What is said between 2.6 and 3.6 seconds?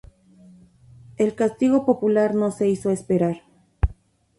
hizo esperar.